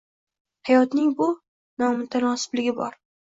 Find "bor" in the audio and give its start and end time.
2.81-2.99